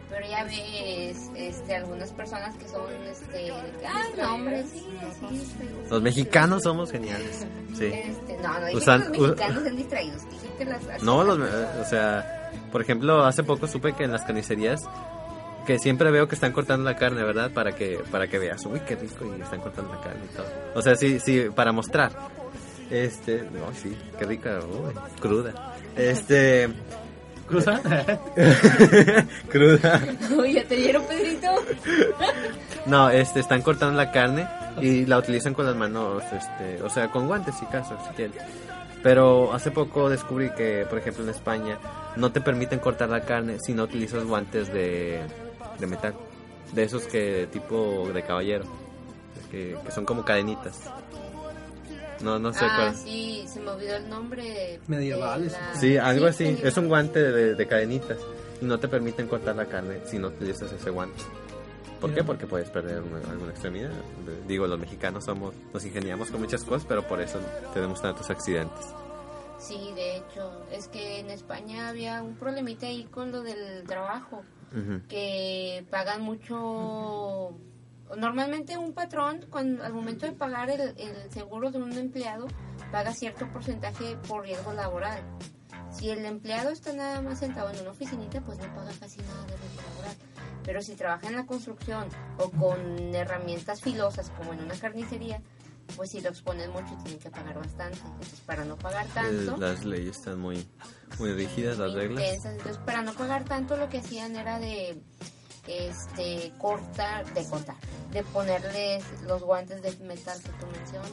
[0.10, 3.52] pero ya ves este algunas personas que son este
[3.86, 4.86] ay no hombre sí
[5.30, 7.46] sí, sí, Los mexicanos somos geniales.
[7.78, 7.86] Sí.
[7.88, 11.40] este, no no dije Usan- que los mexicanos sean distraídos dije que las No, los,
[11.40, 14.84] eh, o sea, por ejemplo, hace poco supe que en las carnicerías
[15.66, 17.52] que siempre veo que están cortando la carne, ¿verdad?
[17.52, 20.48] Para que para que veas, uy, qué rico y están cortando la carne y todo.
[20.76, 22.12] O sea, sí, sí, para mostrar.
[22.90, 25.76] Este, no, sí, qué rica, uy, cruda.
[25.96, 26.70] Este,
[27.48, 27.82] ¿Cruza?
[29.50, 30.02] cruda.
[30.38, 31.48] Uy, ya te dieron Pedrito
[32.86, 34.48] No, este, están cortando la carne
[34.82, 38.34] y la utilizan con las manos, este, o sea, con guantes si caso, si quieren.
[39.02, 41.78] Pero hace poco descubrí que, por ejemplo, en España
[42.16, 45.22] no te permiten cortar la carne si no utilizas guantes de,
[45.80, 46.14] de metal,
[46.74, 48.66] de esos que tipo de caballero,
[49.52, 50.80] que, que son como cadenitas.
[52.22, 52.96] No, no sé ah, cuál.
[52.96, 54.80] sí, se me olvidó el nombre.
[54.88, 55.52] Medievales.
[55.52, 56.44] la- Sí, algo así.
[56.46, 56.68] medieval.
[56.68, 58.18] Es un guante de, de cadenitas
[58.62, 61.22] y no te permiten cortar la carne si no utilizas ese guante.
[62.00, 62.24] ¿Por qué?
[62.24, 63.92] Porque puedes perder una- alguna extremidad.
[64.48, 67.40] Digo, los mexicanos somos, nos ingeniamos con muchas cosas, pero por eso
[67.74, 68.86] tenemos tantos accidentes.
[69.60, 74.44] Sí, de hecho, es que en España había un problemita ahí con lo del trabajo,
[75.08, 77.58] Que pagan mucho...
[78.18, 82.48] Normalmente un patrón, cuando, al momento de pagar el, el seguro de un empleado,
[82.92, 85.22] paga cierto porcentaje por riesgo laboral.
[85.90, 89.46] Si el empleado está nada más sentado en una oficinita, pues no paga casi nada
[89.46, 90.16] de riesgo laboral.
[90.64, 92.08] Pero si trabaja en la construcción
[92.38, 95.42] o con herramientas filosas como en una carnicería,
[95.96, 98.00] pues si lo exponen mucho tienen que pagar bastante.
[98.00, 100.66] Entonces, para no pagar Eh, tanto, Las leyes están muy,
[101.20, 102.24] muy rígidas, las reglas.
[102.24, 102.54] intensas.
[102.54, 105.02] Entonces, para no pagar tanto, lo que hacían era de
[105.68, 107.76] este cortar, de cortar,
[108.12, 111.12] de ponerles los guantes de metal que tú mencionas.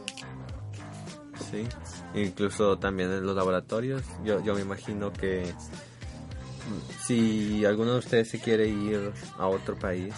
[1.50, 1.66] Sí,
[2.14, 4.02] incluso también en los laboratorios.
[4.24, 9.76] Yo, yo me imagino que mm, si alguno de ustedes se quiere ir a otro
[9.78, 10.14] país,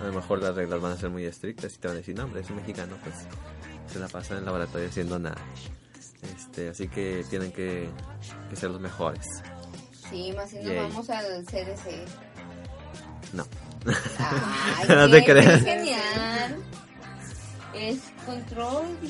[0.00, 2.14] a lo mejor las reglas van a ser muy estrictas y te van a decir,
[2.16, 3.14] no, hombre, es un mexicano, pues
[3.92, 5.36] se la pasan en el laboratorio haciendo nada.
[6.36, 7.88] Este, así que tienen que,
[8.50, 9.24] que ser los mejores.
[10.10, 10.76] Sí, más si nos Yay.
[10.78, 12.04] vamos al CDC.
[13.32, 13.46] No.
[14.18, 15.62] Ay, No te creas.
[15.62, 16.56] qué genial.
[17.74, 19.00] Es Control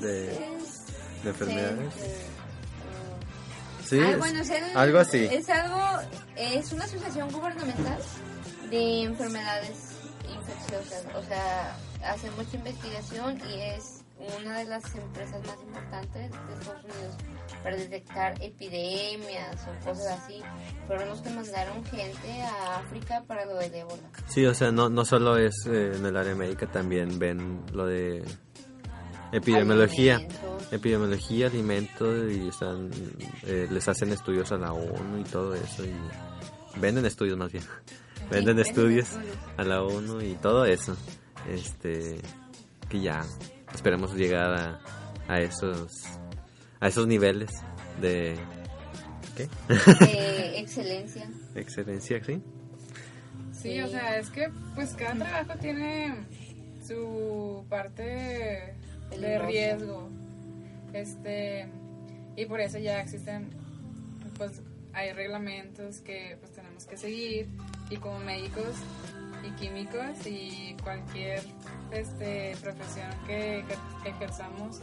[0.00, 0.54] De
[1.24, 1.94] enfermedades.
[1.94, 2.34] Center.
[3.84, 5.24] Sí, Ah, es bueno, es el- algo así.
[5.30, 5.78] Es algo,
[6.36, 7.98] es una asociación gubernamental
[8.70, 9.76] de enfermedades
[10.48, 11.06] infecciosas.
[11.14, 14.04] O sea, hace mucha investigación y es
[14.38, 17.16] una de las empresas más importantes de Estados Unidos
[17.62, 20.40] para detectar epidemias o cosas así.
[20.86, 24.02] Fueron los que mandaron gente a África para lo del ébola.
[24.28, 27.86] Sí, o sea, no, no solo es eh, en el área médica, también ven lo
[27.86, 28.24] de
[29.32, 30.16] epidemiología.
[30.16, 30.72] Alimentos.
[30.72, 32.90] Epidemiología, alimentos, y están,
[33.42, 35.84] eh, les hacen estudios a la ONU y todo eso.
[35.84, 35.94] Y
[36.80, 37.64] venden estudios más bien.
[38.30, 39.08] Venden estudios
[39.56, 40.96] a la ONU y todo eso.
[41.48, 42.18] Este,
[42.88, 43.20] que ya
[43.74, 44.80] esperemos llegar a,
[45.28, 45.90] a esos
[46.80, 47.50] a esos niveles
[48.00, 48.36] de
[49.36, 49.48] ¿qué?
[49.68, 51.28] Eh, excelencia.
[51.54, 52.42] excelencia, ¿sí?
[53.52, 56.14] Sí, o sea, es que pues cada trabajo tiene
[56.86, 58.74] su parte
[59.10, 60.10] de riesgo.
[60.92, 61.66] Este,
[62.36, 63.50] y por eso ya existen
[64.36, 64.60] pues
[64.92, 67.48] hay reglamentos que pues tenemos que seguir
[67.94, 68.74] y como médicos
[69.42, 71.42] y químicos y cualquier
[71.90, 73.64] este profesión que,
[74.02, 74.80] que ejerzamos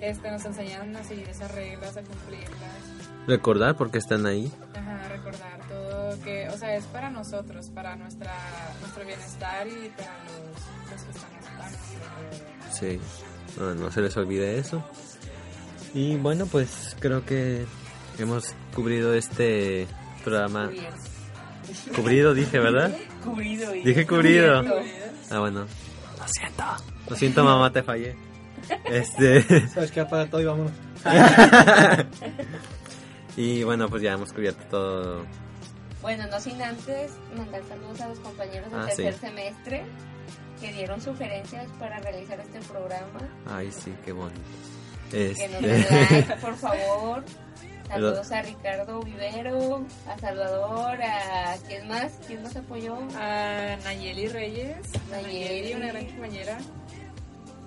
[0.00, 3.26] este nos enseñan a seguir esas reglas, a cumplirlas.
[3.26, 4.52] Recordar porque están ahí.
[4.74, 8.32] Ajá, recordar todo que, o sea, es para nosotros, para nuestra
[8.80, 11.44] nuestro bienestar y para los, los que estamos
[12.68, 12.72] a.
[12.72, 13.00] Sí,
[13.58, 14.82] no, no se les olvide eso.
[15.94, 17.66] Y bueno, pues creo que
[18.18, 19.86] hemos cubrido este
[20.22, 20.70] programa.
[21.94, 22.94] Cubrido dije, ¿verdad?
[23.24, 23.74] Cubrido.
[23.74, 24.62] y- Dije cubrido.
[24.62, 24.88] Cubierto.
[25.30, 25.60] Ah, bueno.
[26.18, 26.64] Lo siento.
[27.08, 28.16] Lo siento, mamá, te fallé.
[28.84, 29.42] Este.
[29.68, 30.00] ¿Sabes qué?
[30.00, 30.72] Apaga todo y vámonos.
[33.36, 35.26] y bueno, pues ya hemos cubierto todo.
[36.02, 39.20] Bueno, no sin antes mandar saludos a los compañeros del Ah, tercer sí.
[39.20, 39.84] semestre
[40.60, 43.20] que dieron sugerencias para realizar este programa.
[43.46, 44.40] Ay, sí, qué bonito.
[45.10, 45.66] Que nos Este.
[45.66, 47.24] den like, por favor.
[47.88, 54.76] Saludos a Ricardo Vivero, a Salvador, a quién más, quién nos apoyó A Nayeli Reyes,
[55.10, 55.38] Nayeli.
[55.40, 56.58] Nayeli, una gran compañera.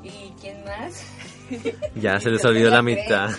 [0.03, 1.03] y quién más.
[1.95, 3.31] ya se les olvidó la mitad.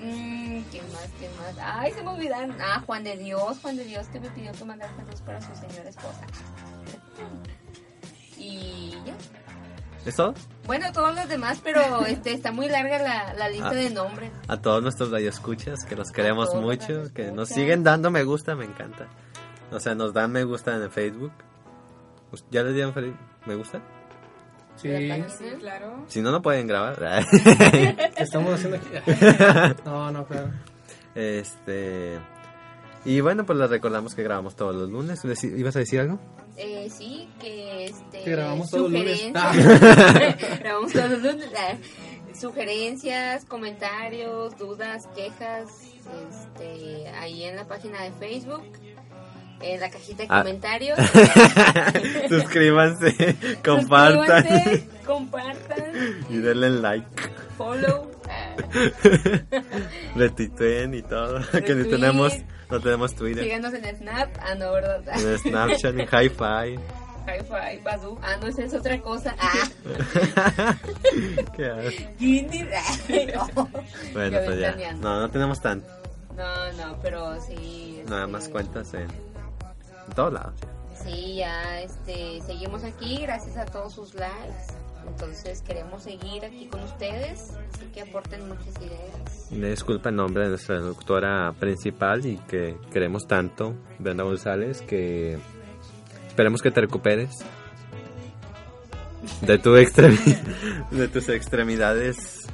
[0.00, 1.08] Mm, ¿Quién más?
[1.18, 1.54] ¿Quién más?
[1.60, 2.56] Ay, se me olvidaron.
[2.60, 5.54] Ah, Juan de Dios, Juan de Dios que me pidió que mandara saludos para su
[5.56, 6.26] señora esposa.
[8.36, 9.14] Y ya.
[10.04, 10.34] ¿Es todo?
[10.66, 13.74] Bueno, todos los demás, pero este está muy larga la, la lista Ah.
[13.74, 14.30] de nombres.
[14.48, 18.54] A todos nuestros radioescuchas, que los queremos todos mucho, que nos siguen dando me gusta,
[18.54, 19.06] me encanta.
[19.72, 21.32] O sea, nos dan me gusta en el Facebook.
[22.30, 22.92] Pues, ¿Ya les dieron
[23.46, 23.80] me gusta?
[24.76, 24.88] Sí.
[25.38, 26.04] Sí, claro.
[26.08, 26.96] Si no, no pueden grabar.
[27.30, 29.80] ¿qué estamos haciendo aquí?
[29.84, 30.50] No, no, claro.
[31.14, 32.18] este.
[33.04, 35.22] Y bueno, pues les recordamos que grabamos todos los lunes.
[35.44, 36.18] ¿Ibas a decir algo?
[36.56, 38.22] Eh, sí, que este.
[38.22, 39.20] Que grabamos todos los lunes.
[39.20, 41.48] sugerencias- grabamos todos los lunes.
[42.40, 45.68] Sugerencias, comentarios, dudas, quejas,
[46.28, 48.62] este, ahí en la página de Facebook,
[49.60, 50.38] en la cajita de Ah.
[50.42, 50.98] comentarios.
[52.28, 55.84] Suscríbanse, compartan Suscríbanse, compartan,
[56.30, 57.06] y denle like.
[57.56, 58.10] follow.
[60.16, 61.40] Retuiteen y todo.
[61.64, 62.32] que ni tenemos,
[62.74, 63.44] no tenemos Twitter.
[63.44, 64.28] síganos en Snap.
[64.40, 65.04] Ah, no, ¿verdad?
[65.20, 66.78] En Snapchat, en Hi-Fi.
[67.26, 68.18] Hi-Fi, Bazoo.
[68.22, 69.34] Ah, no, esa es otra cosa.
[69.38, 69.68] Ah,
[71.56, 72.14] Qué.
[72.18, 72.68] Tinder.
[73.34, 73.68] no.
[74.12, 74.92] Bueno, Yo pues ya.
[74.94, 75.86] No, no tenemos tanto.
[76.36, 78.02] No, no, pero sí.
[78.08, 80.54] Nada este, más cuentas en, en todos lados.
[81.02, 84.74] Sí, ya este, seguimos aquí gracias a todos sus likes.
[85.06, 89.50] Entonces queremos seguir aquí con ustedes, así que aporten muchas ideas.
[89.50, 95.38] Disculpa en nombre de nuestra doctora principal y que queremos tanto, Brenda González, que
[96.28, 97.30] esperemos que te recuperes
[99.42, 102.46] de, tu extremi- de tus extremidades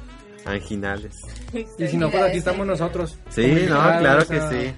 [0.45, 1.15] anginales.
[1.77, 3.17] Y si no, pues aquí estamos nosotros.
[3.29, 4.73] Sí, no, claro que sí.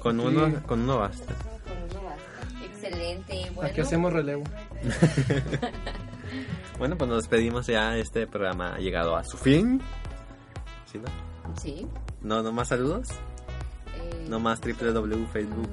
[0.00, 1.32] Con uno, con uno basta.
[1.34, 2.64] Con uno basta.
[2.64, 3.50] Excelente.
[3.54, 4.44] Bueno, Aquí hacemos relevo.
[6.78, 7.96] Bueno, pues nos despedimos ya.
[7.96, 9.80] Este programa ha llegado a su fin.
[10.90, 11.04] ¿Sí, no?
[11.60, 11.86] Sí.
[12.22, 13.06] No, no más saludos.
[13.96, 15.68] eh, No más www.facebook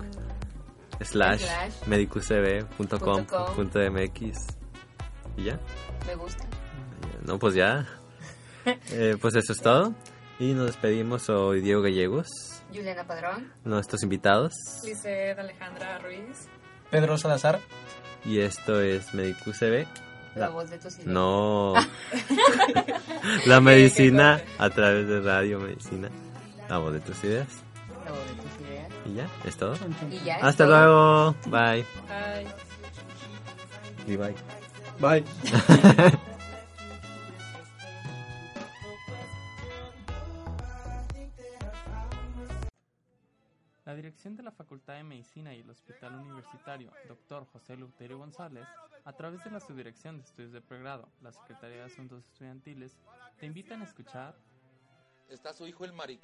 [1.02, 1.74] slash Slash.
[1.88, 4.38] medicucb.com.mx
[5.38, 5.60] y ya.
[6.06, 6.46] Me gusta.
[7.26, 7.88] No, pues ya.
[8.92, 9.96] Eh, pues eso es todo.
[10.38, 12.28] Y nos despedimos hoy Diego Gallegos,
[12.72, 13.52] Juliana Padrón.
[13.64, 14.54] nuestros invitados.
[14.84, 16.48] Dice Alejandra Ruiz.
[16.92, 17.60] Pedro Salazar.
[18.24, 19.88] Y esto es Medicucb.
[20.36, 21.08] La, voz de tus ideas.
[21.08, 21.74] No.
[23.46, 26.10] la medicina a través de radio medicina.
[26.70, 27.48] La voz de tus ideas.
[28.06, 28.92] La voz de tus ideas.
[29.06, 29.76] Y ya, es todo.
[30.10, 30.76] Y ya es Hasta todo.
[30.76, 31.36] luego.
[31.48, 31.86] Bye.
[32.10, 32.48] Ay.
[34.08, 34.36] Y bye.
[35.00, 35.24] Bye.
[44.02, 47.46] dirección de la Facultad de Medicina y el Hospital Universitario Dr.
[47.46, 48.68] José Luterio González,
[49.06, 52.98] a través de la Subdirección de Estudios de Pregrado, la Secretaría de Asuntos Estudiantiles,
[53.40, 54.36] te invitan a escuchar
[55.30, 56.20] Está su hijo el maric...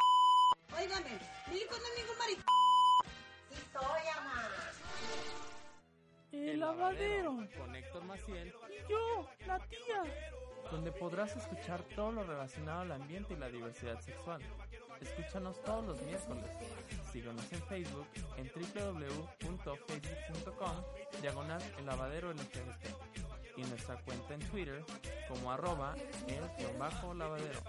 [0.76, 1.20] Óigame,
[1.52, 2.40] mi hijo no es ningún maric...
[3.52, 4.50] Sí soy, ama.
[6.32, 10.04] El Lavadero con Héctor Maciel y yo, la tía,
[10.72, 14.42] donde podrás escuchar todo lo relacionado al ambiente y la diversidad sexual.
[15.00, 16.46] Escúchanos todos los miércoles.
[17.12, 20.84] Síguenos en Facebook en www.facebook.com
[21.22, 22.86] diagonal el lavadero LGBT
[23.58, 24.84] y nuestra cuenta en Twitter
[25.28, 25.96] como arroba
[26.28, 26.42] el
[26.78, 27.62] bajo lavadero.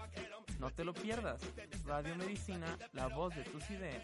[0.59, 1.41] No te lo pierdas.
[1.85, 4.03] Radio Medicina, la voz de tus ideas.